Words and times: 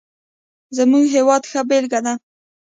زموږ 0.77 1.05
هېواد 1.15 1.43
ښه 1.49 1.61
بېلګه 1.69 1.99
ده. 2.05 2.13